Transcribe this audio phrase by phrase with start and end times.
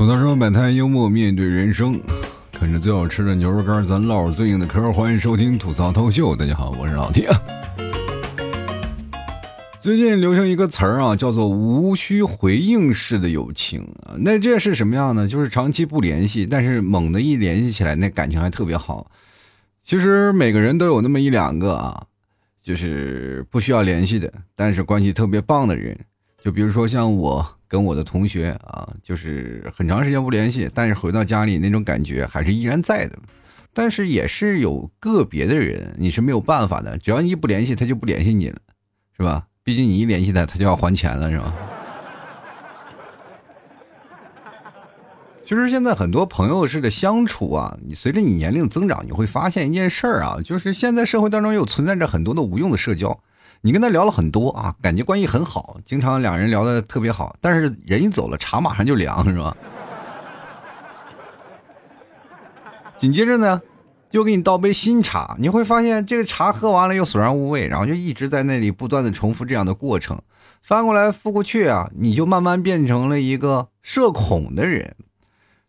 [0.00, 2.00] 吐槽说百态幽默面对人生，
[2.52, 4.90] 啃着最好吃的牛肉干，咱唠着最硬的嗑。
[4.90, 7.28] 欢迎收听吐槽透秀，大家好，我是老铁。
[9.78, 14.16] 最近流行一个词儿啊，叫做无需回应式的友情啊。
[14.16, 15.28] 那这是什么样呢？
[15.28, 19.10] 就是长期不联系，但是猛的一联系起来，那感情还特别好。
[19.82, 22.06] 其实每个人都有那么一两个啊，
[22.62, 25.94] 就是不需要联系的，但是关系特别棒的人。
[26.42, 27.59] 就比如说像我。
[27.70, 33.16] 跟我的同学啊，就是很长时间不联系，但是回到家里那种感觉还是依然在的。
[33.72, 38.58] 但是也是有个别的人，你是没有办法的，只要你一不联系，他就不联系你了，
[39.16, 39.46] 是吧？
[39.62, 41.54] 毕竟你一联系他，他就要还钱了，是吧？
[45.44, 53.16] 其 实现在很多朋友式的相处啊，你随着你年龄增长，你会发现一件事儿啊，就是现在社会当中又存在着很多的无用的社交。
[53.62, 59.54] 你跟他聊了很多啊，感觉关系很好，经常两人聊的特别好，但是人一走了，茶马上就凉，是吧？
[62.96, 63.60] 紧接着呢，
[64.12, 70.18] 又给你倒杯新茶，你会发现这个茶喝完了又索然无味，然后就一直在那里不断的重复这样的过程，
[70.62, 74.96] 翻过来覆过去啊，你就慢慢变成了一个社恐的人。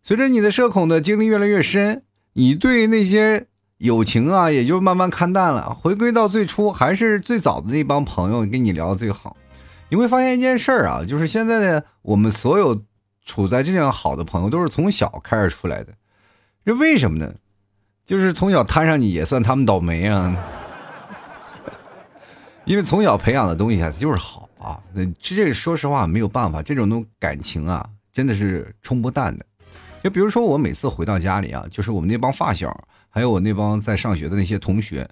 [0.02, 3.48] 随着你的社恐的经历越来越深，你对那些。
[3.82, 9.36] 友情啊，也就慢慢看淡了，回归到最初，还是最早的那帮朋友跟你聊的最好。
[9.88, 12.80] 你会发现一件事儿啊，就是现在的我们所有
[13.24, 15.92] 处在这样好的朋友，都是从小开始出来的。
[16.64, 17.34] 这为什么呢？
[18.06, 20.36] 就是从小摊上你也算他们倒霉啊。
[22.64, 24.78] 因为从小培养的东西啊，就是好啊。
[24.92, 29.44] 那这说实话没有办法，这种种感情啊，真的是冲不淡的。
[30.04, 32.72] 就比如说我每次回到家里啊，就是我们那帮发小。
[33.14, 35.06] 还有我那帮在上学的那些同学，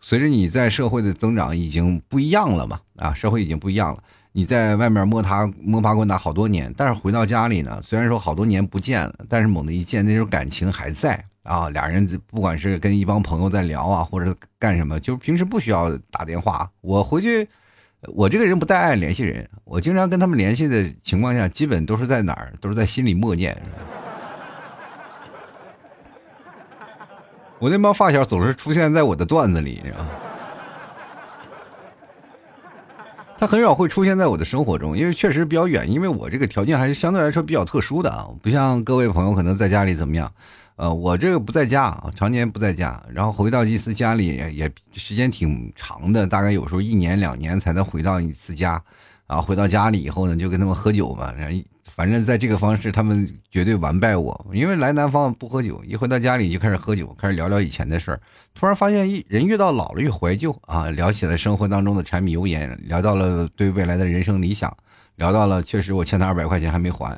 [0.00, 2.80] 随着你在社会的增长，已经不一样了嘛？
[2.96, 4.02] 啊，社会已经不一样了。
[4.32, 11.70] 你在外面摸他摸爬滚打好多年，但是回到家里呢，虽然说好多年不见了，但是猛的一见，那种感情还在啊。
[11.70, 16.68] 俩人不管是跟一帮朋友在聊啊，或者干什么，就平时不需要打电话。
[16.80, 17.48] 我回去，
[18.00, 23.56] 我这个人不太爱联系人，我经常跟他们联系的情况下，基本都是在哪儿，都是在心里默念。
[27.58, 30.10] 我那帮发小总是出现在我的段子里，你知道吗？
[33.36, 35.90] 他很少会出现在我的生活中，因为确实比较远。
[35.90, 40.32] 因为我这个条件还是相对来说比较特殊的啊，不像各位朋友可能在家里怎么样。
[40.76, 48.80] 呃，我这个不在家啊，常年不在家，然后回到一次家里也时间挺长的，大概有时候一年两年才能回到一次家。
[49.26, 51.32] 然后回到家里以后呢，就跟他们喝酒嘛，
[51.94, 54.46] 反正在这个方式，他们绝对完败我。
[54.52, 58.20] 因为来南方不喝酒，一回到家里就开始喝酒，开始聊聊以前的事儿。
[58.52, 64.76] 突然发现，一人越到老了越怀旧啊，聊起了生活当中的柴米油盐，聊到了对未来的人生理想，
[65.14, 67.16] 聊到了确实我欠他二百块钱还没还。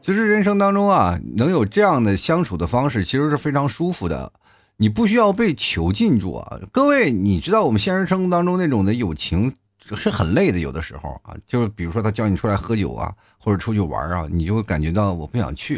[0.00, 4.32] 其实人生当中啊，能有这样的相处的方式，其实是非常舒服的。
[4.78, 6.60] 你不需要被囚禁住啊。
[6.72, 9.52] 各位，你知道我们现实生活当中那种的友情。
[9.96, 15.74] 是很累的，有的时候啊，就是比如说他叫你出来喝酒啊，或者出去玩啊，你就会感觉到我不想去，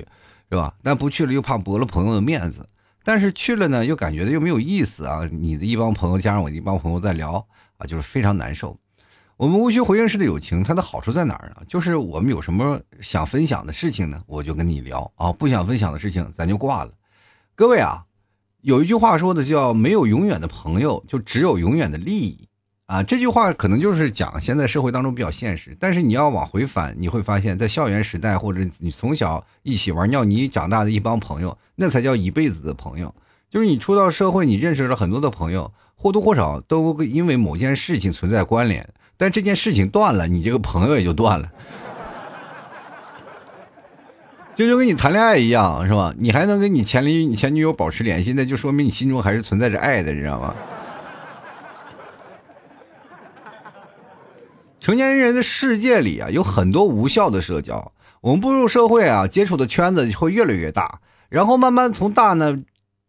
[0.48, 0.72] 是吧？
[0.82, 2.68] 但不去了又怕驳了朋友的面子，
[3.02, 5.28] 但是去了呢又感觉又没有意思啊。
[5.32, 7.44] 你的一帮朋友加上我一帮朋友在聊
[7.78, 8.78] 啊，就是非常难受。
[9.36, 11.56] 我们无需回应式的友情，它的好处在哪儿呢？
[11.66, 16.92] 就是我们有什么想分享的事情呢，我就跟你聊啊；不想分享的事情，咱就挂了。
[17.54, 18.04] 各位啊，
[18.62, 22.45] 有一句话说的叫“没有永远的朋友，就只有永远的利益”。
[22.86, 33.12] 啊，这句话可能就是讲现在社会当中比较现实，但是你要往回返，你会发现在校园时代或者你从小一起玩尿泥长大的一帮朋友，那才叫一辈子的朋友。
[33.50, 41.50] 就是你出到社会，你认识了很多的朋友，或多或少都因为某件事情存在关联，但这件事情断了，你这个朋友也就断了。
[44.54, 46.14] 这就跟你谈恋爱一样，是吧？
[46.16, 50.54] 你还能跟你前女前女友保持联系，那就说明你心中还是存在着爱的，你知道吗？
[54.86, 57.90] 成年人的世界里啊，有很多无效的社交。
[58.20, 62.62] 我们步入社会啊，接触的圈子会越来越大，然后慢慢从大呢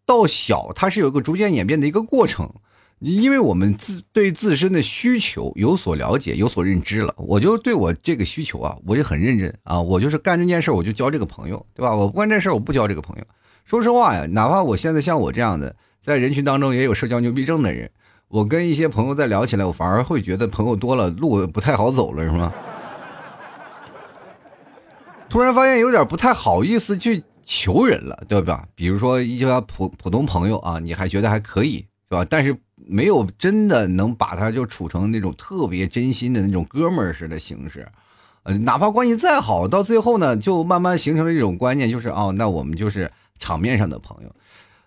[0.03, 2.51] 到小，它是有一个逐渐演变的一个过程。
[2.97, 11.95] 因为我们自对自身的需求有所了解、有所认知了，我就对我这个需求啊，我就很认真啊，我就是干这件事，我就交这个朋友，对吧？
[11.95, 13.23] 我不干这事，我不交这个朋友。
[13.65, 17.91] 说实话呀，哪怕我现在像我这样的，在人群当中也有社交牛逼症的人。
[18.29, 22.53] 我跟一些朋友在聊起来，我反而会觉得朋友多了路不太好走了，是吗？
[25.29, 28.65] 突然发现有点不太好意思去求人了，对吧？
[28.75, 31.79] 比如说一些普普通朋友啊，你还觉得还可以，
[32.09, 32.25] 是吧？
[32.29, 37.87] 但是没有真的能把他就处成那种特别真心的那种哥们儿似的形式，
[38.43, 44.33] 呃，哪怕关系再好，到最后呢，就慢慢形成了一种观念，就是哦，那我们就是场面上的朋友。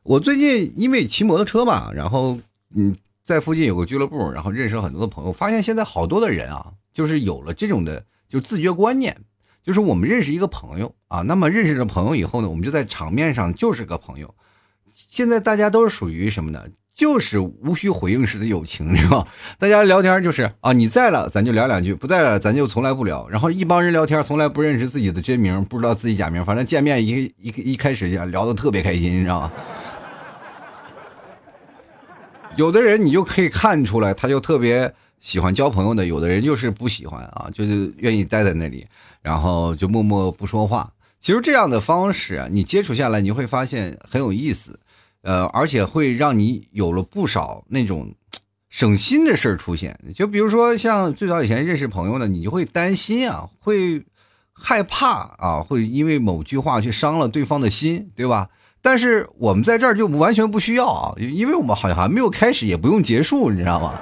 [0.03, 2.39] 我最近因为骑摩托车嘛，然后
[2.75, 2.95] 嗯，
[3.31, 9.17] 在附近有个俱乐部，然后认识了很多的朋友，发现现在好多的人啊，就是有了这种的就自觉观念，
[9.63, 14.35] 就是我们认识一个朋友啊，那么认识了朋友以后呢，我们就在场面上就是个朋友。
[14.93, 16.65] 现在大家都是属于什么呢？
[16.93, 19.25] 就是无需回应式的友情，是吧？
[19.61, 23.29] 大家聊天就是啊，你在了咱就聊两句，不在了咱就从来不聊。
[23.29, 29.53] 然后一帮人聊天，从来不认识自己的真名，不知道自己假名，反正见面一一一开始聊的特别开心，你知道吗？
[32.61, 38.87] 有的人你就可以看出来，他就特别喜欢交朋友的；有的人就是不喜欢啊，就是愿意待在那里，
[39.23, 40.93] 然后就默默不说话。
[41.23, 44.79] 其实这样的方式啊，你接触下来，你会发现很有意思。
[45.23, 48.15] 呃，而且会让你有了不少那种
[48.69, 49.99] 省心的事儿出现。
[50.15, 54.05] 就比如说，像最早以前认识朋友呢，你就会担心啊，会
[54.53, 58.51] 害怕啊，会因为某句话去伤了对方的心，对吧？
[58.83, 64.01] 但是我们在这儿就完全不需要啊，因为我们好像还没有开始，也不用结束，你知道吗？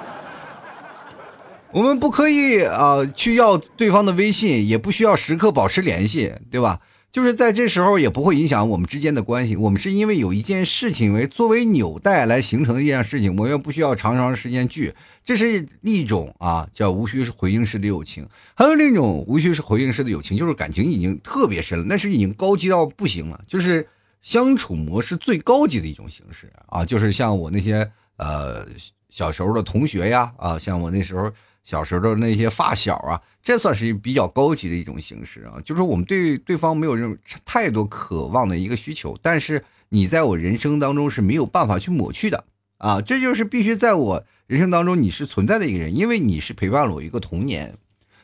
[1.71, 6.79] 我们不可以啊去要对方的微信，也不需要时刻保持联系，对吧？
[7.11, 9.55] 就是在这时候也不会影响我们之间的关系。
[9.55, 14.93] 我们是因为有一件事情为作为纽带来形成的一件事情，我们不需要长长时间聚。
[15.25, 18.27] 这是一种啊，叫无需回应式的友情。
[18.53, 23.87] 还有另一种无需是回应式的友情，就是感情已经特别深了，那是已经高级到不行了，就是
[24.21, 26.83] 相处模式最高级的一种形式啊。
[26.85, 28.65] 就是像我那些呃
[29.09, 31.31] 小时候的同学呀，啊，像我那时候。
[31.61, 42.45] 小时候的那些发小啊，这算是比较高级的一种形式啊，就是我们对对方没有任太多渴望的一个需求，但是你在我人生当中是没有办法去抹去的
[42.77, 47.77] 啊，这就是必须在我人生当中你是存在的一个人，因为你是陪伴了我一个童年，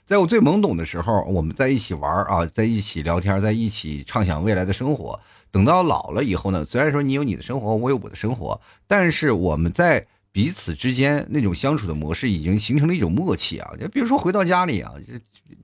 [0.07, 5.19] 在我最懵懂的时候，我们在一起玩啊，在一起聊天，在一起畅想未来的生活。
[5.55, 10.05] 等到老了以后呢，虽然说你有你的生活，我有我的生活，但是我们在。
[10.35, 13.71] 彼此之间那种相处的模式已经形成了一种默契啊！
[13.79, 15.13] 就比如说回到家里啊，就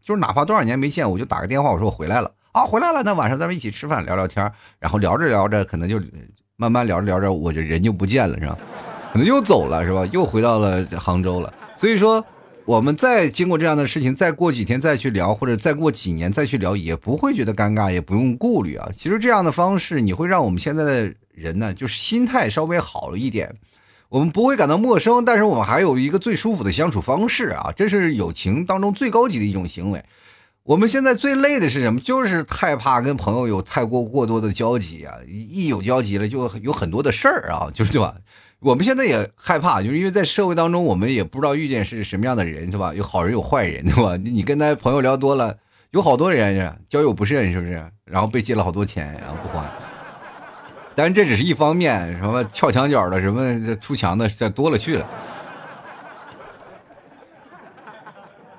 [0.01, 3.03] 就是哪怕多少年没见，我就打个电话，我说我回来了啊，回来了。
[3.03, 4.49] 那晚上咱们一起吃饭聊聊天，
[4.79, 6.01] 然后聊着聊着，可能就
[6.55, 8.57] 慢慢聊着聊着，我就人就不见了，是吧？
[9.11, 10.05] 可能又走了，是吧？
[10.13, 11.53] 又回到了杭州了。
[11.75, 12.25] 所以说，
[12.65, 18.89] 我们再经过这样的事情，再过几天再去聊，或者再过几年再去聊，也不会觉得尴尬，也不用顾虑啊。
[18.95, 23.55] 其实这样的方式，你会让我们现在的人呢，就是心态稍微好了一点。
[24.09, 27.71] 我们不会感到陌生，但是我们还有一个最舒服的相处方式啊！
[27.75, 30.03] 这是友情当中最高级的一种行为。
[30.63, 31.99] 我们现在最累的是什么？
[31.99, 35.15] 就是太怕跟朋友有太过过多的交集啊！
[35.27, 38.15] 一有交集了，就有很多的事儿啊，就是对吧？
[38.61, 42.93] 我们现在也害怕，就是因为在社会当中，我们也不知道遇见是什么样的人，是吧？
[42.93, 44.15] 有好人有坏人，对吧？
[44.17, 45.57] 你跟他朋友聊多了，
[45.89, 47.83] 有好多人交友不慎，是不是？
[48.05, 49.65] 然后被借了好多钱，然后不还。
[50.93, 55.09] 但这只是一方面，什么撬墙角的，什么出墙的，这多了去了。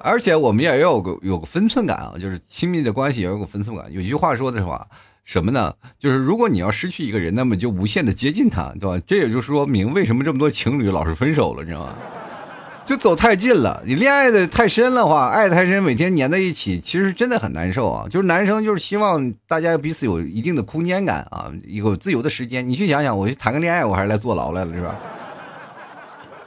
[0.01, 3.87] 而且我们也要有个有个分寸感啊，就是亲密的关系也有个分寸感。
[3.93, 4.85] 有一句话说的是吧，
[5.25, 5.73] 什么呢？
[5.99, 9.03] 就是如果你要失去一个人，那么就无限的接近他，对吧？
[9.07, 11.95] 这也就说明为什么这么多情侣老是分手了，你知道吗？
[12.85, 18.09] 就走太近了，你恋爱的太深了话，爱太深，每天黏在一起，其实真的很难受啊。
[18.11, 22.69] 就是男生就是希望大家彼此有一定的空间感啊，有自由的时间。
[22.69, 24.97] 你去想想，我去谈个恋爱，我还是来坐牢来了，是吧？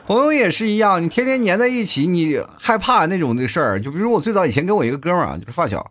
[0.06, 3.82] 朋友也是一样，你天天黏在一起，你害怕那种的事儿。
[3.82, 5.90] 就比如我最早以前跟我一个哥们儿啊，就是发小，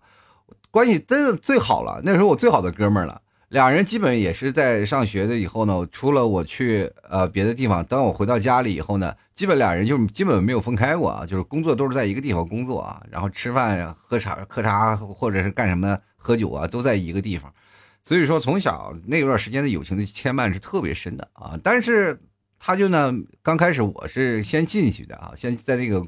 [0.74, 3.22] 关系真的最好了，那时候我最好的哥们儿了。
[3.50, 17.54] 俩人基本也是在上学的以后呢，除了我去呃别的地方，当我回到家里以后呢，基本俩人就基本没有分开过啊，就是工作都是在一个地方工作啊，然后吃饭、喝茶、喝茶或者是干什么喝酒啊，都在一个地方，
[18.02, 21.56] 所以说从小那段时间的友情的牵绊是特别深的啊。
[21.62, 22.18] 但是
[22.58, 23.12] 他就呢，
[23.44, 26.04] 刚开始我是先进去的啊，先在那个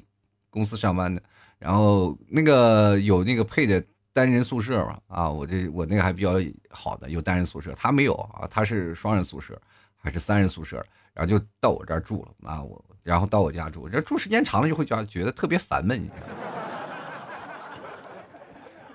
[0.51, 1.23] 公司上班的，
[1.61, 3.81] 然后那个有那个配的。
[4.17, 6.37] 单人宿舍嘛，啊，我这我那个还比较
[6.71, 9.61] 好的，有单人宿舍，他没有啊，他是双人宿舍，
[9.95, 10.83] 还是三人宿舍，
[11.13, 16.03] 然后就到我这儿住了啊，我然后到我家住，这住时间长了就会觉觉得特别烦闷。
[16.03, 16.35] 你知道吗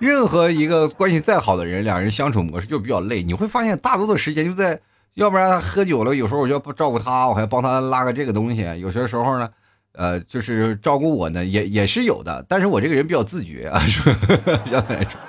[0.00, 4.80] 任何一个关系再好的人，两人相处模式就比较累，你会发现大多的时间就在，
[5.14, 9.48] 要不然喝酒了，有时候我就要照顾他，我还帮他拉个这个东西，有些时候呢。
[9.92, 13.78] 呃，就是照顾我呢，也也是有的，但是我这个人比较自觉啊，
[14.64, 15.20] 相对来说，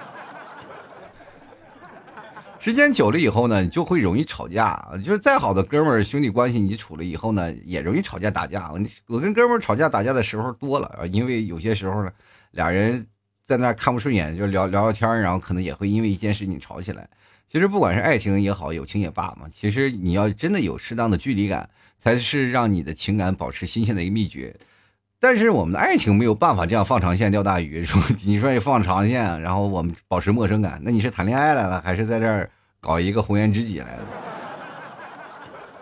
[2.60, 4.82] 时间久了以后呢，就会容易吵架。
[5.04, 8.72] 就是再好的哥们兄弟关系，你处了以后呢，也容易吵架打架。
[9.08, 12.12] 我跟哥们吵架打架的时候多了，因为有些时候呢，
[12.52, 13.06] 俩人
[13.46, 17.06] 在那看不顺眼，就聊聊聊天然后可能也会因为一件事情吵起来。
[17.50, 21.70] 其实不管是爱情也好，友情也罢嘛，其实你要真的有适当的距离感，
[22.04, 24.54] 才是让你的情感保持新鲜的一个秘诀。
[25.22, 32.50] 但是我们的爱情没有办法这样放长线钓大鱼， 说你说你放长线，然后我们保持陌生感，那你是谈恋爱来了，还是在这儿
[32.82, 34.04] 搞一个红颜知己来了？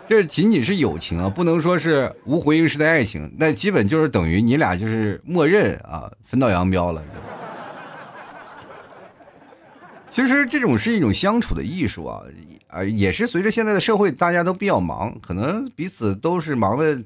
[0.06, 7.04] 这仅仅是友情啊，不能说是无回应式的爱情，那基本就是等于你俩就是默认啊分道扬镳了。
[10.12, 12.22] 其实这种是一种相处的艺术啊，
[12.68, 17.02] 啊，也是随着现在的社会大家都比较忙，可能彼此都是忙的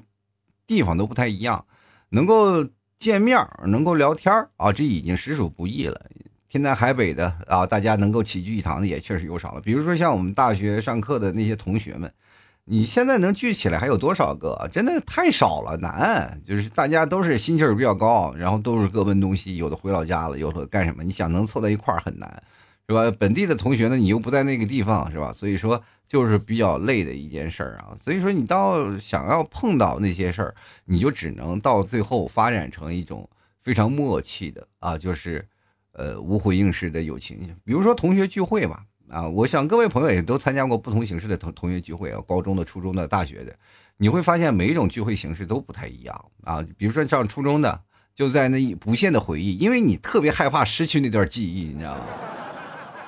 [0.66, 1.64] 地方都不太一样，
[2.08, 2.66] 能够
[2.98, 6.00] 见面能够聊天啊，这已经实属不易了。
[6.48, 9.60] 天南海北的啊，大家能够齐聚一堂的也确实有少了。
[9.60, 12.12] 比如说像我们大学上课的那些同学们，
[12.64, 14.68] 你现在能聚起来还有多少个？
[14.72, 16.40] 真的太少了，难。
[16.44, 21.04] 就是大家都是心气儿比较高，然后都是各奔东西，有的回老家了，有的干什么？
[21.04, 22.42] 你想能凑在一块儿很难。
[22.88, 23.10] 是吧？
[23.18, 25.32] 本地的同学呢，你又不在那个地方，是吧？
[25.32, 27.94] 所以说就是比较累的一件事儿啊。
[27.96, 33.28] 所以说你到想要碰到那些事儿，你就只能到最后发展成一种
[33.60, 35.44] 非常默契的啊，就是
[35.92, 37.38] 呃无回应式的友情。
[37.64, 43.52] 比如说同学聚会吧，啊，我想各位朋友也都参加过不同形式的同同学聚会啊，高中的、初中的、大学的，
[43.96, 46.64] 你会发现每一种聚会形式都不太一样啊。
[46.76, 47.80] 比如说上初中的，
[48.14, 52.06] 就在那一无限的回忆，因为你特别害怕失去那段记忆，你知道吗？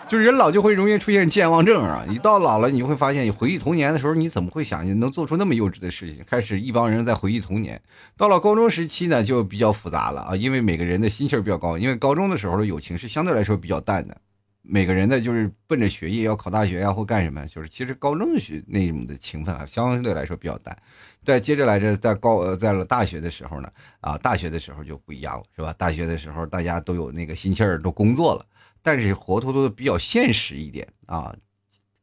[0.09, 2.03] 就是人老就会容易出现健忘症啊！
[2.09, 6.25] 一到老了，你就会发现，你回忆童年的时候，你怎么会想你能做出那么幼稚的事情？
[6.27, 7.79] 开始一帮人在回忆童年。
[8.17, 11.77] 到了高中时期呢，就比较复杂了啊，因为每个人的心气儿比较高。
[11.77, 14.17] 因为高中的时候的友情是相对来说比较淡的，
[14.63, 20.75] 每个人的就是奔着学业要考大学呀或干什么，就是其实高中的学那种的情分啊，相对来说比较淡。
[21.23, 23.69] 再接着来着，在高在了大学的时候呢，
[24.01, 25.75] 啊，大学的时候就不一样了，是吧？
[25.77, 28.43] 大学的时候大家都有那个心气儿，都工作了。
[28.83, 31.35] 但是活脱脱的比较现实一点啊，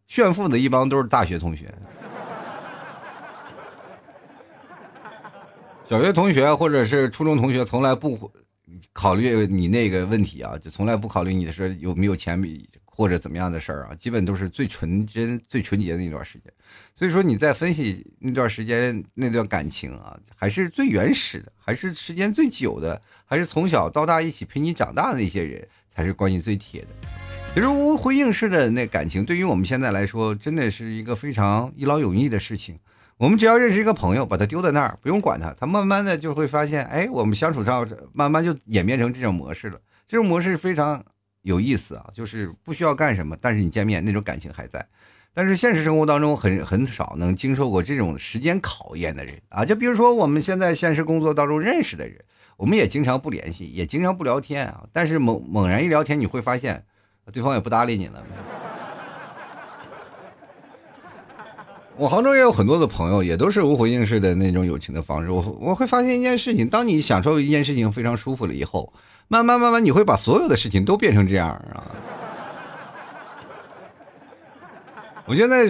[0.08, 1.74] 炫富的一帮都是大学同学，
[5.86, 8.32] 小学同学或者是初中同学从来不
[8.94, 12.42] 考虑你那个问题啊，就从来不考虑你的说有没有钱
[12.86, 16.52] 或者怎么样的事儿啊，基本都是最纯真、最纯洁的那段时间。
[16.96, 25.68] 所以说你在分析那段时间那段感情啊，还是最原始的，还是时间最久的，还是从小到大一起陪你长大的那些人。
[25.96, 26.88] 才是关系最铁的。
[27.54, 32.78] 其实无回应式的那感情，对于我们现在来说，真的是一个非常一劳永逸的事情。
[33.16, 39.80] 我们只要认识一个朋友，把他丢在那儿，不用管他，他慢慢的就会发现，哎，我们相处上慢慢就演变成这种模式了。
[40.06, 41.02] 这种模式非常
[41.44, 44.86] 有意思啊，就是不需要干什么，但是你见面那种感情还在。
[45.34, 52.22] 但是现实生活当中很很少能经受过这种时间考验的人啊，就比如说我们现在现实工作当中认识的人。
[52.58, 54.84] 我们也经常不联系，也经常不聊天啊。
[54.94, 56.84] 但是猛猛然一聊天，你会发现，
[57.32, 58.24] 对方也不搭理你了。
[61.98, 65.32] 我杭州也有很多的朋友，也都是无回应式的那种友情的方式。
[65.32, 68.92] 我我会发现一件事情：当你享受一件事情非常舒服了以后，
[69.30, 71.96] 慢慢慢慢，你会把所有的事情都变成这样啊。
[75.26, 75.66] 我现在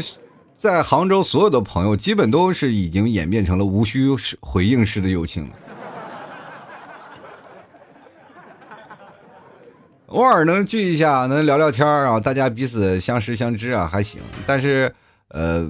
[0.57, 4.07] 在杭州，所有的朋友基本都是已经演变成了无需
[4.39, 5.55] 回应式的友情了。
[10.15, 14.21] 偶尔能聚一下，能聊聊天啊，大家彼此相识相知啊，还行。
[14.47, 14.95] 但是，
[15.27, 15.69] 呃，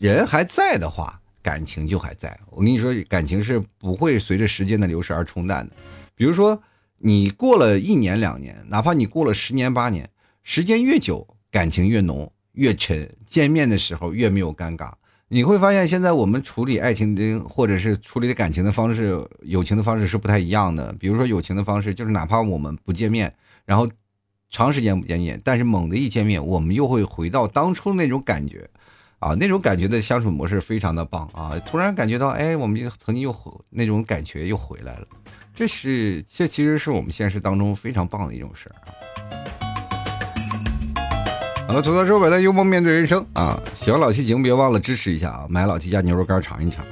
[0.00, 2.36] 人还在的话，感情就还在。
[2.50, 5.72] 我跟你说，感情是不会随着时间的流逝而冲淡的。
[6.16, 6.60] 比如说，
[6.98, 10.10] 你过了一年两年，哪怕你过了十年八年，
[10.42, 14.90] 时间越久，感情越浓越沉，见面的时候越没有尴尬。
[15.28, 20.92] 你会发现，现在我们处理爱情的或者是处理感情的方式，友情的方式是不太一样的。
[20.94, 23.32] 比如说，友情的方式就是，哪怕我们不见面。
[23.68, 23.86] 然后，
[24.48, 28.66] 长时间不见面，但是猛的一见面，我们又会回到当初那种感觉，
[29.18, 31.52] 啊，那种感觉的相处模式非常的棒啊！
[31.66, 35.06] 突然感觉到，哎，我们曾经又那种感觉又回来了，
[35.54, 38.74] 这是这其实是我们现实当中非常棒的一种事儿
[40.96, 41.68] 啊！
[41.68, 43.62] 好了，吐槽说百态幽默面对人生啊！
[43.74, 45.46] 喜欢老七节目别忘了支持一下啊！
[45.50, 46.82] 买老七家牛肉干尝一尝，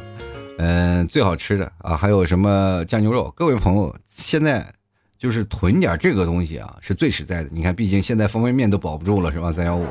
[0.59, 1.97] 嗯，最好吃的啊！
[1.97, 3.33] 还有什么酱牛肉？
[3.35, 4.76] 各位朋友，现在。
[5.19, 7.49] 就是囤点这个东西啊，是最实在的。
[7.51, 9.51] 你看，毕竟现在方便面都保不住了，是吧？
[9.51, 9.87] 三幺五，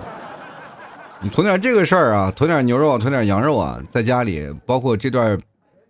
[1.19, 5.39] 你囤点这个事儿啊，囤点牛肉，囤点羊肉啊，在家里，包括这段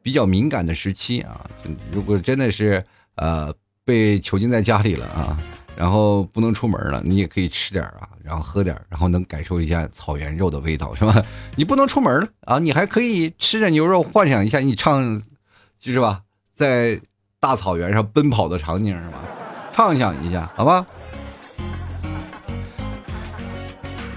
[0.01, 1.45] 比较敏感的时期啊，
[1.91, 2.83] 如果真的是
[3.15, 5.37] 呃被囚禁在家里了啊，
[5.75, 11.21] 然后不能出门了，你也可以吃点啊，然后喝点，然后能感受一下草原肉的味道，是吧？
[11.55, 15.21] 你不能出门了啊，你还可以吃着牛肉，幻想一下你唱，
[15.77, 16.21] 就是吧，
[16.53, 17.01] 在。
[17.45, 19.19] 大草原上奔跑的场景是吧？
[19.71, 20.83] 畅想一下，好吧？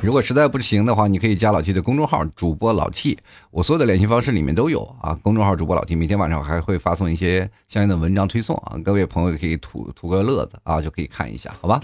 [0.00, 3.18] 如果实在不行的话，你可以加老 T 的公众号主播老 T，
[3.50, 5.12] 我所有的联系方式里面都有啊。
[5.22, 11.82] 公众号主播老 T，每天晚上我还会发送一些相应的文章推送啊，各位朋友可以图图个乐子啊，就可以看一下，好吧？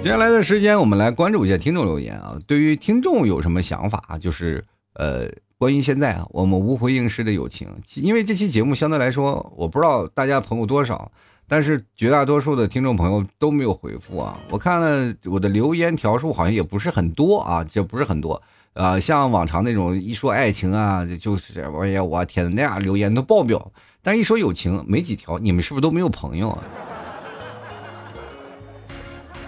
[0.00, 2.38] 接下来的时间，我们来关注一下听众留言啊。
[2.46, 4.16] 对于听众有什么想法啊？
[4.16, 11.10] 就是呃，关于现在啊，我们无回应式的友情，因为这期节目相对来说，我不知道大家朋友多少。
[11.48, 14.36] 但是绝大多数的听众朋友都没有回复啊！
[14.50, 18.98] 我看了我的留言条数好像也不是很多啊，这不是很多啊。
[18.98, 23.70] 像往常那种一说爱情啊，就是哎呀，我天那样留言都爆表。
[24.02, 25.38] 但一说友情，没几条。
[25.38, 26.64] 你们是不是都没有朋友啊？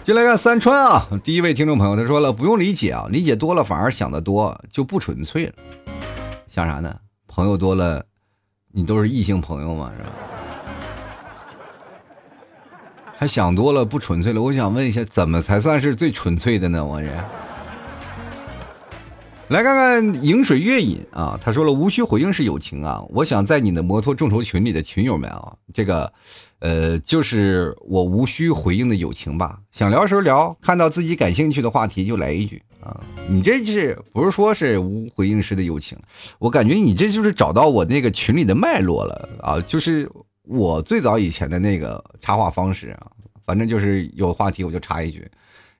[0.08, 5.52] 进来看三川啊，第一位听众朋友他说了，不用理解啊，理解多了反而想的多就不纯粹了。
[6.48, 6.96] 想啥呢？
[7.26, 8.02] 朋友多了，
[8.72, 10.08] 你都是异性朋友嘛，是吧？
[13.18, 14.40] 还想多了，不纯粹了。
[14.40, 16.82] 我想问一下，怎么才算是最纯粹的呢？
[16.82, 17.08] 我这，
[19.48, 23.02] 来看看饮水月饮啊，他说了，无需回应是友情啊。
[23.08, 26.12] 我想在你的摩托众筹群里的群友们啊，这个，
[26.58, 29.58] 呃，就是我无需回应的友情吧。
[29.72, 33.00] 想聊时候聊，看到自己感兴趣的话题就来一句啊。
[33.26, 35.96] 你这是不是说是无回应式的友情？
[36.38, 40.10] 我感觉你这就是找到我那个群里的脉络了啊，就是。
[40.50, 43.08] 我最早以前的那个插话方式啊，
[43.44, 45.30] 反正就是有话题我就插一句，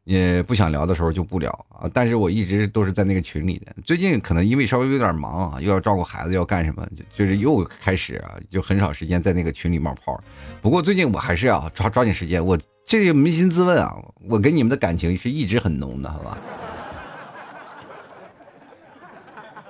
[0.09, 1.89] 也不想聊的时候就不聊啊。
[1.93, 3.67] 但是我一直都是在那个群里的。
[3.85, 10.19] 最近可能因为稍微有点忙啊，又要照顾孩子，要干什么，就就是又开始啊，就很少时间在那个群里冒泡。
[10.63, 12.45] 不过最近我还是要抓抓紧时间。
[12.45, 13.95] 我这个扪心自问啊，
[14.31, 16.39] 我跟你们的感情是一直很浓的，好吧？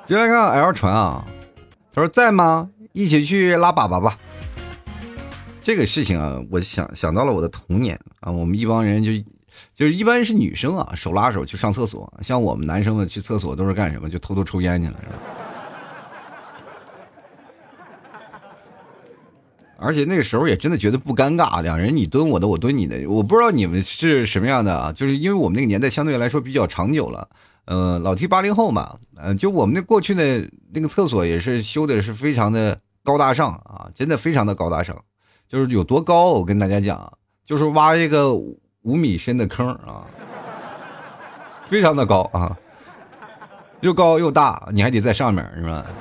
[0.07, 1.26] 接下来看 L 船啊，
[1.92, 2.71] 他说在吗？
[2.92, 4.18] 一起去拉粑粑吧。
[5.61, 9.11] 这个事情啊，我想想到了我的童年啊，我们一帮人就
[9.75, 14.09] 就是一般是女生啊，手拉手去上厕所，像我们男生们去厕所都是干什么？
[14.09, 14.97] 就偷偷抽烟去了，
[19.79, 27.29] 而且那个时候也真的觉得不尴尬，两人你蹲我的，我蹲你的，我不知道你们是什么样的啊，就是因为我们那个年代相对来说比较长久了，
[27.66, 34.97] 呃，老 T 八零后嘛，呃，就我们那过去的那个厕所也是修的是非常的高大上啊，真的非常的高大上。
[35.47, 37.11] 就是有多高，我跟大家讲，
[37.42, 38.35] 就是挖一个
[38.88, 40.07] 五米深的坑啊，
[41.66, 42.57] 非常的高啊，
[43.83, 45.85] 又高又大，你还得在上面是吧？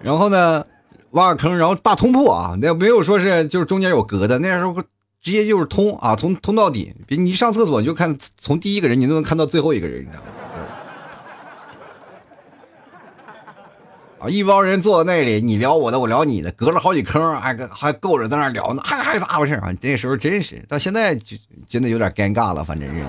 [0.00, 0.64] 然后呢，
[1.10, 4.72] 挖个坑，然后大通铺啊，那没有说是就是中间有隔的，那时候
[5.20, 10.28] 直接就是通啊，从通到底，你一上厕所你就看从第一个人你都能看到最后一个人，你知道吗？
[14.20, 14.28] 啊！
[14.28, 19.72] 一帮人坐在那里，你聊我的，我聊你的，隔了好几坑，还还够着在那聊呢，还还咋回事啊？
[19.80, 21.36] 那时候真是，到现在就
[21.68, 23.04] 真的有点尴尬了，反正是。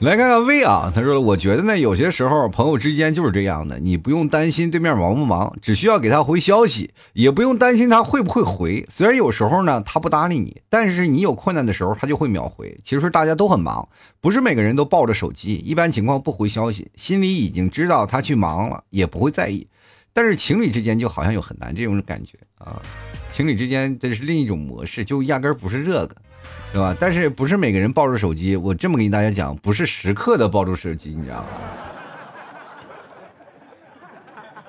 [0.00, 8.86] 来看看 V 啊，他说：“我觉得呢，有些时候朋友之间就是这样的，你不用担心对面忙不忙，只需要给他回消息，也不用担心他会不会回。
[8.88, 12.74] 虽然有时候呢他不搭理你，但是你有困难的时候他就会秒回。
[12.82, 13.86] 其实大家都很忙，
[14.22, 19.66] 不是每个人都抱着手机，一般情况不回消息，心里已经知道他去忙了，也不会在意。
[20.14, 22.80] 但是情侣之间就好像有很难这种感觉啊，
[23.30, 26.16] 情侣之间这是另一种模式，就压根不是这个。”
[26.72, 26.96] 是吧？
[27.00, 28.56] 但是不是每个人抱着手机？
[28.56, 31.46] 我这么跟大家讲，不是时刻的抱住手机，你知道吗？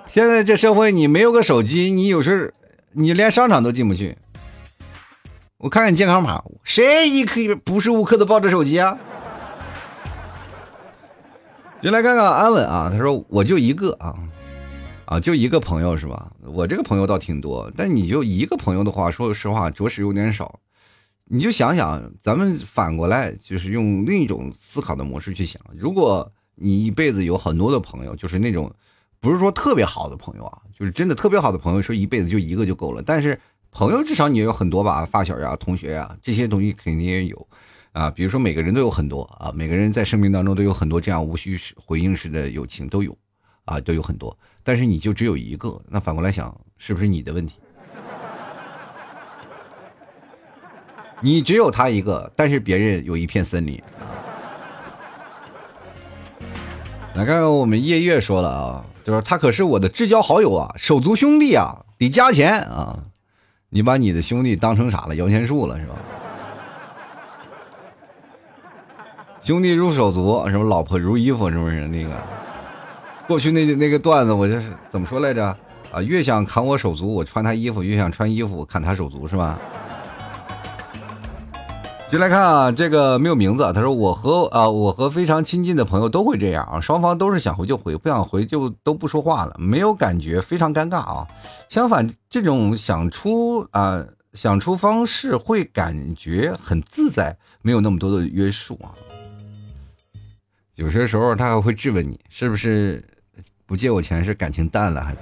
[0.07, 2.53] 现在这社会，你没有个手机，你有时
[2.91, 4.17] 你连商场都进不去。
[5.57, 8.97] 我看看健康码，谁一刻不是无刻的抱着手机啊？
[11.81, 14.15] 就来看看安稳啊，他说我就一个啊，
[15.05, 16.31] 啊就一个朋友是吧？
[16.43, 20.59] 我这个朋友倒挺多，但你就一个朋友的话，说实话，着实有点少。
[21.33, 25.61] 你就想想，咱们反过来，就是用另一种思考的模式去想。
[25.73, 28.69] 如果你一辈子有很多的朋友，就是那种
[29.21, 33.01] 不是说特别好的朋友啊，就是真的特别好的朋友，说一辈子就一个就够了。
[33.01, 33.39] 但是
[33.71, 37.47] 朋友至少你也有很多吧，发小呀、同学呀，这些东西肯定也有
[37.93, 38.11] 啊。
[38.11, 43.17] 比如说每个人都有很多啊，每个人在生命当中都有很多这样无需回应式的友情都有
[43.63, 44.37] 啊，都有很多。
[44.63, 47.61] 但是你就只有一个，那反过来想，是不是你的问题？
[51.21, 54.09] 你只有他一个，但是别人有一片森林啊！
[57.13, 62.97] 来看看我们夜月说了啊，就是他可是我的至交好友啊，手足兄弟啊，得加钱啊！
[63.69, 65.15] 你把你的兄弟当成啥了？
[65.15, 65.95] 摇钱树了是吧？
[69.43, 72.17] 兄弟如手足，什么老婆如衣服，是不是那个？
[73.27, 75.45] 过去那那个段子，我就是怎么说来着？
[75.91, 79.59] 啊，越想砍我手足，我穿他衣服；越想穿衣服，我砍他手足，是吧？
[82.11, 83.63] 就来看啊，这个没有名字。
[83.71, 91.25] 他说：“我和啊，我和非常亲近的朋友都会这样啊，双方都是想回就回，不想回就都不说话了，没有感觉，非常尴尬啊。
[91.69, 98.91] 相反，这种想出啊，想出方式会感觉很自在，没有那么多的约束啊。
[100.75, 103.01] 有些时候他还会质问你，是不是
[103.65, 105.19] 不借我钱是感情淡了，还是？”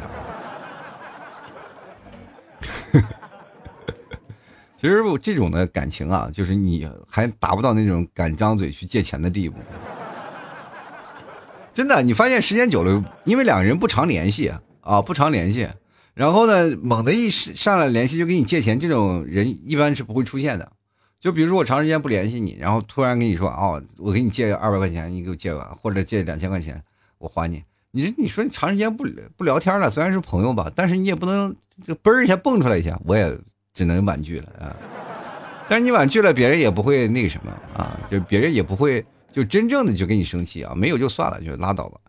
[4.80, 9.58] 其实我这种的感情啊，就是你还达不到那种敢张嘴去借钱的地步。
[11.74, 15.68] 真的，你发现时间久了，因为两个人不常联系啊，不常联系，
[16.14, 20.72] 然后呢，猛的一上来联系就给你借钱，这种人一般是不会出现的。
[21.20, 26.82] 就比如说我长时间不联系你，然后突然跟你说哦，我给你借二百块钱，你给我借完，或者借两千块钱，
[27.18, 27.62] 我还你。
[27.92, 31.54] 你你说你长时间不不聊天了，虽然是朋友吧，但是你也不能
[31.86, 33.38] 就嘣一下蹦出来一下，我也。
[33.74, 34.76] 只能婉拒了啊！
[35.68, 42.00] 但是你婉拒了，别人也不会那个什么啊，就别人也不会就真正的就跟你生气啊，没有就算了，就拉倒吧。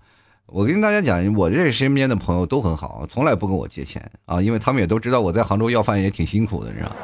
[0.46, 6.96] 我跟大家讲，我这身边的朋友都很好，从来不跟我借钱啊，因为他们也都知道我在杭州要饭也挺辛苦的，你知道。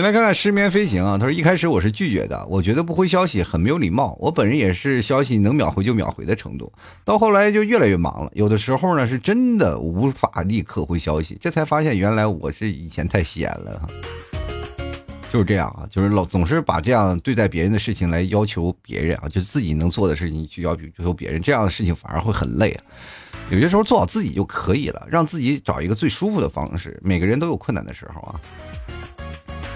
[0.00, 6.72] 先来看看失眠飞行啊，他说一开始我是拒绝的，我觉得不回消息很没有礼貌，我本人也是消息能秒回就秒回的程度，
[7.04, 13.86] 到后来就越来越忙了，有的时候呢是真的无法立刻回消息，这才发现原来我是以前太闲了，
[15.28, 22.80] 就是这样啊，就是老总是把这样对待别人的事情来要求别人啊，就自己能做的事情去要求别人，这样的事情反而会很累啊，
[23.50, 28.40] 有些时候做好自己就可以了，让自己找一个最舒服的方式，每个人都有困难的时候啊。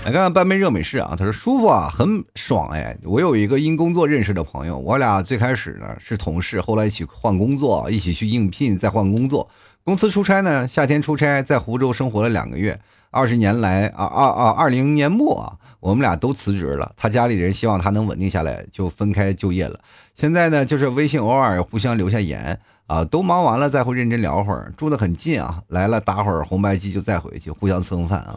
[0.05, 2.95] 来看看半杯热美式啊，他说舒服啊，很爽哎。
[3.05, 9.49] 我有一个因工作认识的朋友，我俩最开始呢是同事，后来一起换工作，一起去应聘，再换工作。
[9.83, 12.79] 公司出差呢，夏天出差，在湖州生活了两个月。
[13.11, 16.93] 二十年来啊二二，二零年末啊，我们俩都辞职了。
[16.99, 19.81] 他家里人希望他能稳定下来，就分开就业了。
[20.15, 28.37] 现在呢，就是微信偶尔互相留下言啊，都忙完了再会认真聊会儿，住得很近啊，来了打会儿红白机就再回去，互相蹭饭啊。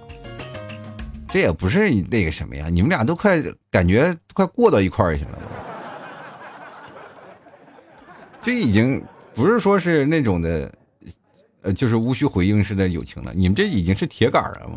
[1.29, 5.39] 这也不是那个什么呀，你们俩都快感觉快过到一块儿去了，
[8.41, 9.03] 这已经
[9.35, 10.71] 不是说是那种的，
[11.63, 14.71] 呃，就是无需回应式的友情了，你们这已经是铁杆了。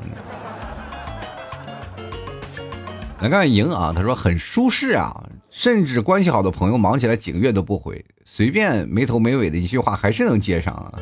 [3.20, 5.14] 来看莹啊，他说很舒适啊，
[5.50, 10.92] 甚至关系好的朋友忙起来几个月都不回，随便没头没尾的一句话还是能接上啊。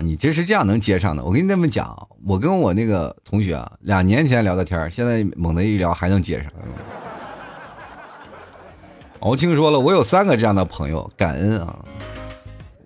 [0.00, 1.24] 你这是这样能接上的？
[1.24, 6.52] 我跟你这么讲，我跟我那个同学啊，两年前聊的天现在猛的一聊还能接上。
[9.20, 11.84] 敖青说了，我有三个这样的朋友，感恩啊！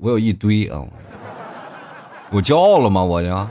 [0.01, 0.83] 我有一堆啊，
[2.31, 3.05] 我骄傲了吗？
[3.05, 3.51] 我呀。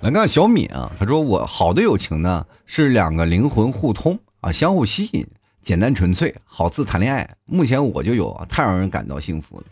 [0.00, 5.26] 来看小敏啊，他说我好的友情呢是两个灵魂互通啊，相互吸引，
[5.60, 7.36] 简单纯粹，好似谈恋爱。
[7.44, 9.64] 目前我就有啊，太让人感到幸福了。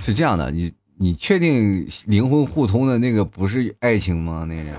[0.00, 4.46] 是这样的，你你确定灵魂互通的那个不是爱情吗？
[4.48, 4.72] 那是，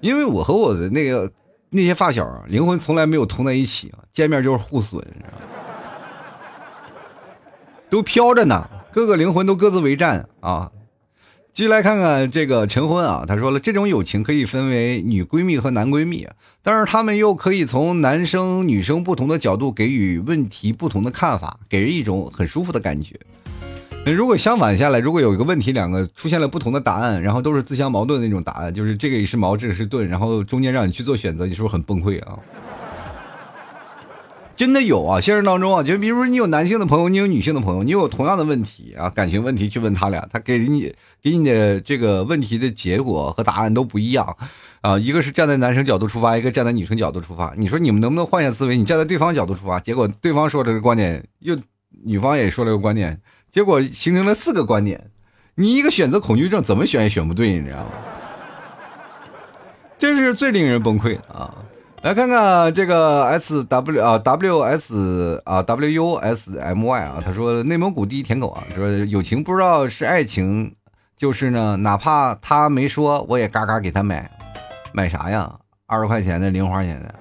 [0.00, 1.32] 因为我和我的那个
[1.70, 5.02] 那些发小，灵魂从来没有通在一起啊，见面就是互损，
[7.88, 10.70] 都飘着呢，各个灵魂都各自为战啊。
[11.54, 16.26] 继续来看看这个陈婚啊，他说了，这种友情可以分为女闺蜜和男闺蜜，
[16.64, 23.14] 但是他们又可以从男生女生不同的角度给予问题不同的看法，给人一种很舒服的感觉。
[24.04, 32.36] 那如果相反下来，如果有一个问题，两个出现了不同的答案，然后都是自相矛盾的那种答案，就是这个也是矛，这个是盾，然后中间让你去做选择，你是不是很崩溃啊？
[34.56, 44.36] 真的有啊，现实当中啊，就比如说你有男性的朋友，你有女性的朋友，你有同样的问题啊，感情问题去问他俩，他给你给你的这个问题的结果和答案都不一样
[44.80, 44.96] 啊。
[44.98, 47.52] 一个是站在男生角度出发，一个站在女生角度出发。
[47.56, 48.76] 你说你们能不能换一下思维？
[48.76, 51.58] 你站在对方角度出发，结果对方说这个观点，又
[52.04, 55.10] 女方也说了个观点，结果形成了四个观点。
[55.56, 57.90] 你一个选择恐惧症，怎么选也选不对，你知道吗？
[59.98, 61.52] 这是最令人崩溃啊。
[62.04, 70.74] 来看看这个 S W 啊 W S 啊 W U S M Y 啊，他说内蒙古第一舔狗啊，说友情不知道是爱情，
[71.16, 74.30] 就是呢，哪怕他没说，我也嘎嘎给他买，
[74.92, 75.50] 买啥呀？
[75.86, 77.14] 二十块钱的零花钱的。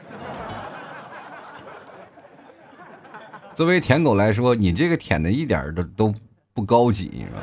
[3.54, 6.14] 作为舔狗来说，你这个舔的一点都都
[6.54, 7.40] 不高级，是吧？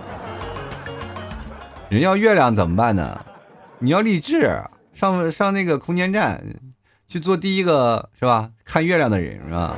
[1.89, 3.19] 人要月亮怎么办呢？
[3.79, 6.45] 你要励志，上上那个空间站。
[7.11, 8.49] 去做第一个是吧？
[8.65, 9.77] 看月亮的人是吧？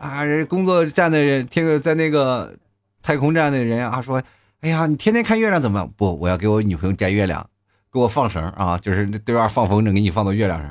[0.00, 2.52] 啊，人工作站的人，天在那个
[3.00, 4.20] 太空站的人啊，说
[4.60, 5.88] ：“哎呀，你天天看月亮怎么？
[5.96, 7.48] 不，我要给我女朋友摘月亮，
[7.92, 10.70] 给我放绳啊，就是对面放风筝，给你放到月亮上。”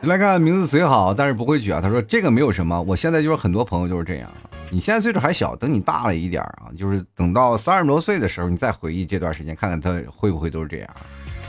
[0.00, 1.80] 来看名字虽好，但是不会取啊。
[1.82, 4.32] 他说这个没有什么，我现在就是很多朋友就是这样。
[4.76, 10.96] 你现在岁数还小，等你大了一点啊，就是等到三十多岁的时候，你再回忆这段时间，看看他会不会都是这样。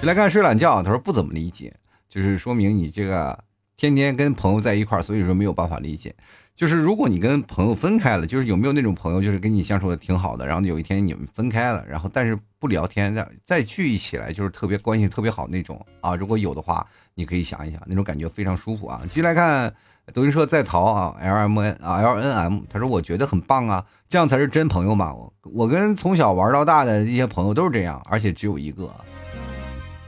[0.03, 1.75] 来看睡懒觉，他说不怎么理解，
[2.07, 3.37] 就是说明你这个
[3.75, 6.15] 天天跟朋友在一块儿，所以说没有办法理解。
[6.55, 16.15] 就是如果你跟朋友分开了，就是有没有那种朋友，就是跟你相处的挺好的，然后有一天你们分开了，然后但是不聊天，再再聚一起来，就是特别关系特别好那种啊。
[16.15, 19.01] 如果有的话，你可以想一想，那种感觉非常舒服啊。
[19.09, 19.75] 继续来看，
[20.13, 25.13] 抖音说在逃啊，L M N 啊 L N M，他说我觉得很棒啊，这样才是真朋友嘛。
[25.13, 28.89] 我我跟从小玩到大的一些朋友都是这样，而且只有一个。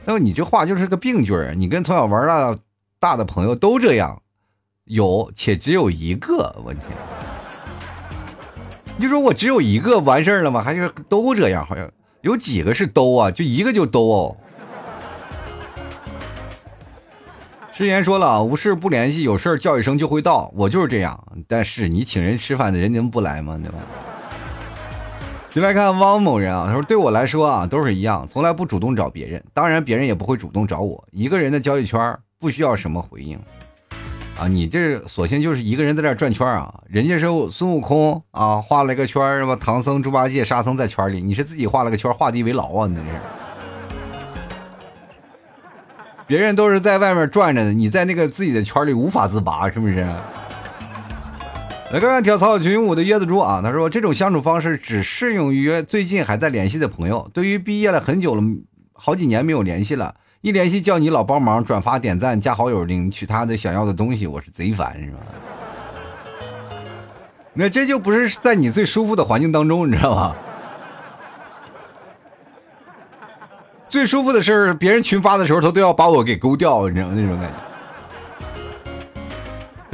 [0.04, 2.56] 那么你这话就是个病句儿，你跟从小玩到
[2.98, 4.20] 大的朋友都这样。
[4.86, 6.86] 有且只有一个问题，
[8.96, 10.60] 你就说我只有一个完事儿了吗？
[10.60, 11.64] 还是都这样？
[11.64, 11.88] 好像
[12.22, 13.30] 有几个是都啊？
[13.30, 14.36] 就一个就都哦。
[17.80, 20.52] 之前说了，无事不联系，有事叫一声就会到。
[20.54, 23.58] 我就是这样，但是你请人吃饭的人能不来吗？
[23.58, 23.78] 对吧？
[25.50, 31.02] 就来看汪某人啊，他说对我来说啊，都是一样，从来不主动找别人，当然别人也不会主动找我。
[31.10, 33.40] 一个人的交际圈不需要什么回应。
[34.38, 36.82] 啊，你这索性就是一个人在这转圈啊！
[36.86, 42.86] 人家是孙悟空啊，画了个圈什么唐僧、猪八戒、沙僧在圈里，你是自己画了个圈，画地为牢啊！
[42.86, 43.08] 你这是，
[46.30, 50.06] 别人都是在外面转着的，你在那个自己的圈里无法自拔，是不是？
[51.90, 58.42] 来看看跳槽群舞的椰子猪啊，他说这种相处方式只适用于最近还在联系的朋友，对于毕业了很久了，
[58.92, 60.14] 好几年没有联系了。
[60.40, 65.18] 一联系叫你老帮忙转发点赞加好友领取他的想要的东西，我是贼烦是吧？
[67.54, 70.36] 那这就不是在你最舒服的环境当中，你知道吗？
[73.90, 77.08] 最舒服的是别人群发的时候，他都要把我给勾掉，你知道？
[77.08, 77.56] 那种感觉。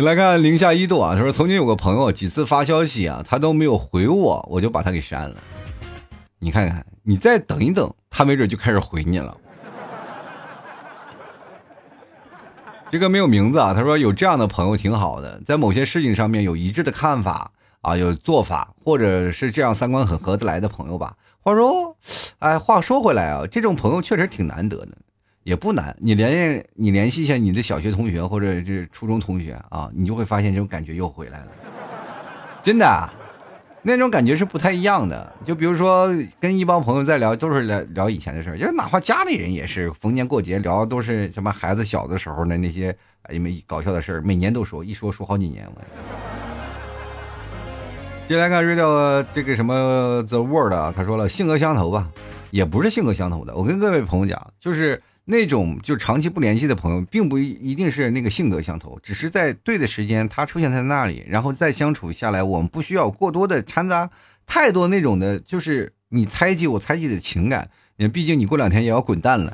[0.05, 5.35] 来看零下一度啊，他说曾经有个朋友几次发消息啊，他都没有回我，我就把他给删了。
[6.39, 9.35] 你看看，你再等一等，他没准就开始回你了。
[12.91, 17.51] 这个没有名字啊，他说有这样的朋友挺好的，在某些事情上面有一致的看法
[17.87, 21.15] 啊，有做法，或者是这样三观很合得来的朋友吧。
[21.39, 21.97] 话说，
[22.41, 24.89] 哎，话说回来啊，这种朋友确实挺难得的，
[25.45, 25.97] 也不难。
[26.01, 31.47] 你联系你联系一下你的小学同学或者是初中同学啊，你就会发现这种感觉又回来了，
[32.61, 33.11] 真的。
[33.83, 36.09] 那种感觉是不太一样的，就比如说
[36.41, 42.93] 跟一帮朋友在聊，都是聊聊以前的事儿，就哪怕家里人也是，逢年过节聊都是什么孩子小的时候的那些
[43.31, 45.65] 因为搞笑的事儿，每年都说，一说说好几年。
[48.27, 52.09] 接下来看 read 这个什么 the word 啊，他说了性格相投吧，
[52.51, 55.03] 也不是性格相投的，我跟各位朋友讲，就是。
[55.29, 64.09] 那种就长期不联系的朋友，并不一定是那个性格相投，只是在对的时间他出现在那里，然后再相处下来，我们不需要过多的掺杂
[64.47, 67.69] 太多那种的，就是你猜忌我猜忌的情感，
[68.13, 69.53] 毕竟你过两天也要滚蛋了。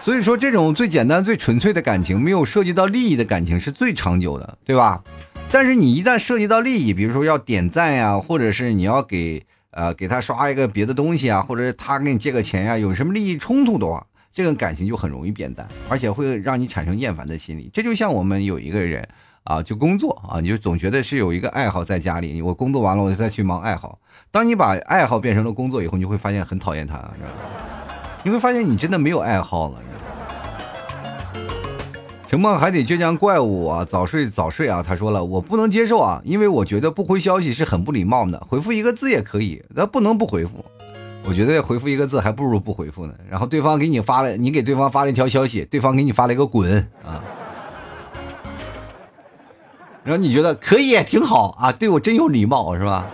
[0.00, 5.04] 所以说，这种最简单、最纯粹的感情，没有涉及到利益的感情是最长久的，对吧？
[5.52, 14.06] 但是你一旦涉及到利益，比如说要点赞呀，或者是你要给呃给他刷一个别的东西啊，或者是他给你借个钱呀，有什么利益冲突的话。
[14.32, 17.68] 这个感情就很容易变淡，而且会让你产生厌烦的心理。
[17.74, 19.06] 这就像我们有一个人
[19.42, 22.40] 啊，就工作啊，你就总觉得是有一个爱好在家里。
[22.40, 23.98] 我工作完了，我就再去忙爱好。
[24.30, 27.28] 当你把爱好变成了工作以后，你就会发现很讨厌他，是吧？
[28.22, 29.76] 你会发现你真的没有爱好了。
[32.26, 34.84] 沉默还得倔强怪物啊，早睡早睡啊！
[34.86, 40.64] 他说了，我不能接受啊，因为我觉得不回消息是很不礼貌的，回复一个字也可以，那不能不回复。
[41.24, 43.12] 我觉得回复一个字还不如不回复呢。
[43.28, 47.20] 然后对方给你发了，你给对方发了一条消息，对方给你发了一个滚啊。
[50.04, 53.06] 然后你觉得可以，挺好啊，对我真有礼貌是吧？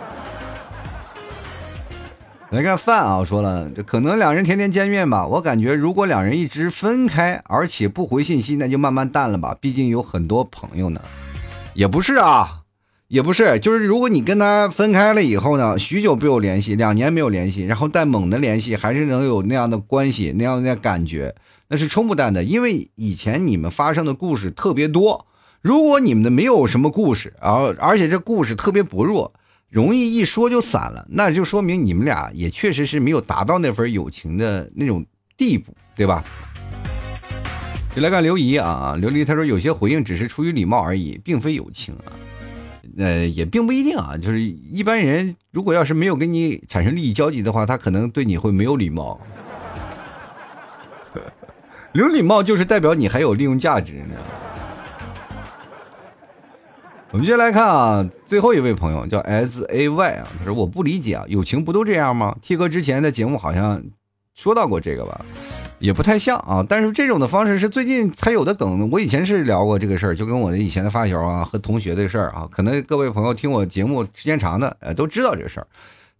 [2.56, 5.26] 来看饭啊，我说了，这可能两人天天见面吧。
[5.26, 9.54] 我感觉如果两人一直分开，而且不回信息，那就慢慢淡了吧。
[9.60, 11.02] 毕竟有很多朋友呢，
[11.74, 12.62] 也不是啊。
[13.08, 21.34] 也不是，就是如果你跟他分开了以后呢，许久没有联系，两年没有联系，然后再猛的联系，还是能有那样的关系，那样的感觉，
[21.68, 22.42] 那是冲不淡的。
[22.42, 25.26] 因为以前你们发生的故事特别多，
[25.60, 29.34] 如果你们的没有什么故事，然后而且这故事特别薄弱，
[29.76, 35.04] 容易一说就散了，那就说明你们俩也确实是没有达到那份友情的那种
[35.36, 36.24] 地步，对吧？
[37.94, 42.08] 就来看刘怡啊，刘怡他说有些回应只是出于礼貌而已，并非友情啊。
[42.96, 49.20] 呃，也并不一定啊，就是一般人如果要是没有跟你产生利益交集的话，他可能对你会没有礼貌。
[51.92, 54.26] 有礼貌就是代表你还有利用价值，你知道吗？
[57.12, 63.82] 我们接下来看啊，最后一位朋友叫 S A Y 啊，他说我不理解啊，友情不都这样吗？T 哥之前的节目好像
[64.34, 65.24] 说到过这个吧，
[65.78, 66.66] 也不太像啊。
[66.68, 75.66] 但是这种的方式是最近才有的梗，我以前是聊过这个事儿，就跟我的以前的发小啊和同学的事儿啊，可能各位朋友听我节目时间长的，呃，都知道这个事儿。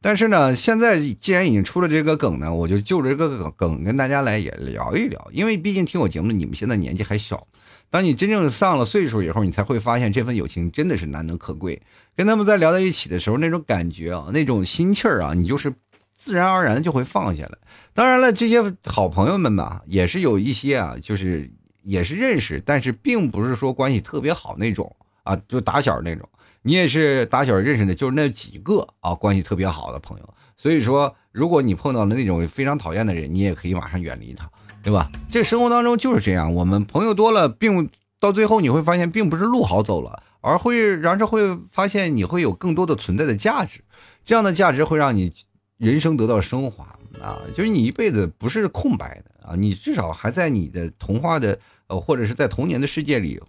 [0.01, 7.47] 但是呢，现在既然已经出了这个梗呢，我就就着这个梗跟大家来也聊一聊，因为毕竟听我节目你们现在年纪还小。
[7.89, 11.81] 当你真正上了岁数以后，你才会发现这份友情真的是难能可贵。
[12.15, 15.73] 跟他们在聊在一起的时候，那种感觉啊，那种心气儿啊，你就是
[16.15, 17.59] 自然而然就会放下了。
[17.95, 21.51] 当然了，这些好朋友们吧，也是有一些啊，就是
[21.83, 26.29] 也是认识，但是并不是说关系特别好那种啊，就打小那种。
[26.67, 30.35] 你也是打小认识的，就是那几个啊，关系特别好的朋友。
[30.57, 34.51] 所以说，如果你碰到了那种非常讨厌的人，你也可以马上远离他。
[34.83, 35.11] 对吧？
[35.33, 43.81] 这生活当中就是这样，我们朋友多了，并到最后你会发现，并不是路好走了，而会然是会发现你会有更多的存在的价值，
[44.25, 45.33] 这样的价值会让你
[45.77, 46.85] 人生得到升华
[47.21, 47.43] 啊！
[47.53, 53.41] 就是你一辈子不是空白的啊，你至少还在你的童话的呃，或者是在童年的世界里，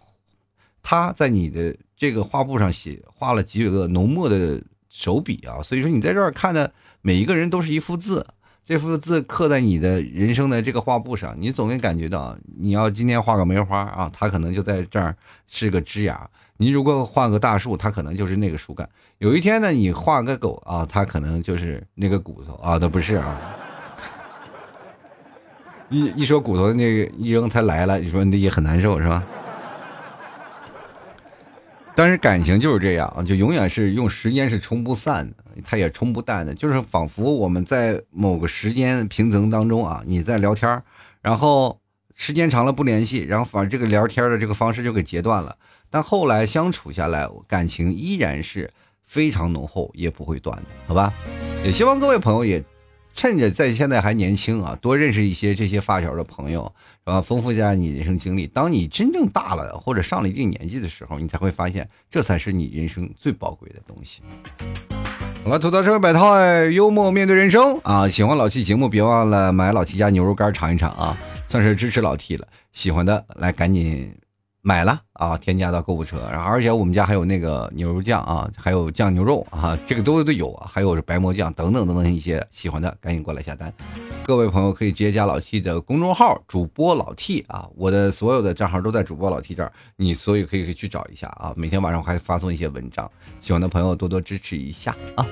[0.81, 8.25] 他在你的这个画布上写画了几个浓墨的手笔啊，所以说你在这儿看的每一个人都是一幅字。
[8.63, 15.15] 这幅字刻在你的人生的这个画布上，你总会感觉到，你要今天画个梅花啊，它可能就在这儿
[15.47, 16.13] 是个枝芽；
[16.57, 18.89] 你如果画个大树，它可能就是那个树干。
[19.19, 23.39] 有一天呢，你画个狗啊，它可能就是那个骨头啊，都不是啊。
[25.87, 29.25] 一一说骨头，那个一扔它来了，你说你也很难受是吧？
[31.97, 36.53] 但是感情就是这样，就永远是用时间是冲不散的，它也冲不淡的。
[36.53, 40.83] 就是仿佛我们在某个时间平层当中啊，你在聊天
[41.23, 41.79] 然后
[42.13, 45.57] 时间长了不联系，然后反这个聊天的这个方式就给截断了。
[45.89, 48.71] 但后来相处下来，感情依然是
[49.03, 51.11] 非常浓厚，也不会断的，好吧？
[51.65, 52.63] 也希望各位朋友也。
[53.15, 56.71] 趁着在现在还年轻啊，多认识一些这些发小的朋友，
[57.07, 57.21] 啊？
[57.21, 58.45] 丰富一下你人生经历。
[58.45, 64.21] 当你真正大了或者上了一定年纪的时候，你才会发现，这才是你人生最宝贵的东西。
[65.43, 68.07] 好了，吐槽社会百态，幽默面对人生啊！
[68.07, 71.17] 喜欢老 T 节目，别忘了买老 T 家牛肉干尝一尝啊，
[71.49, 72.47] 算是支持老 T 了。
[72.73, 74.13] 喜欢的来赶紧。
[74.63, 83.73] 买了啊，添加到购物车，然后而且我们家还有那个牛肉酱啊，还有酱牛肉啊，这个都都有啊，还有白馍酱等等等等一些，喜欢的赶紧过来下单。
[84.27, 93.09] 各位朋友可以直接加老 T 的公众号主播老 T 啊，我的所有的账号都在主播老 T 这儿，你所以可以去找一下啊，每天晚上我还发送一些文章，
[93.39, 95.25] 喜欢的朋友多多支持一下啊。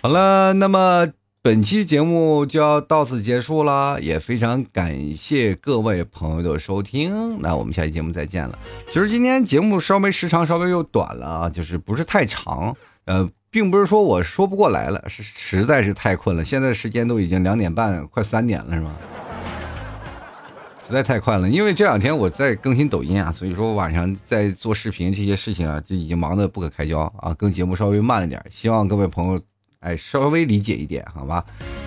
[0.00, 1.08] 好了，那么。
[1.40, 7.40] 本期节目就要到此结束了，也非常感谢各位朋友的收听。
[7.40, 8.58] 那我们下期节目再见了。
[8.88, 12.76] 其实今天节目稍微时长稍微又短了啊，就是不是太长。
[13.06, 16.44] 呃，并不是说我说不过来了，是实在是太困了。
[16.44, 18.94] 现在时间都已经两点半，快三点了，是吧？
[20.86, 28.44] 实在太快了，因为这两天我在更新抖音啊，所以说晚上在做视频这些事情啊，就已经忙得不可开交啊，更节目稍微慢了点。
[28.50, 29.40] 希望各位朋友。
[29.80, 31.44] 哎，稍微理解一点，好吧？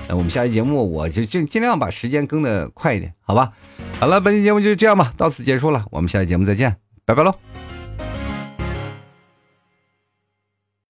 [0.08, 3.52] 那我们下期节目我就尽尽量把时间更的快一点，好吧？
[4.00, 7.51] 好了，本期节目就这样吧，到此结束了，我们下期节目再见，拜拜喽。